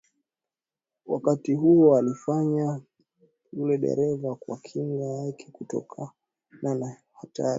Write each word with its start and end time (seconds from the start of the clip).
Wakati 1.05 1.53
huo 1.53 1.97
alimfanya 1.97 2.81
yule 3.53 3.77
dereva 3.77 4.35
kuwa 4.35 4.57
kinga 4.59 5.03
yake 5.05 5.49
kutokana 5.51 6.11
na 6.79 6.97
hatari 7.21 7.49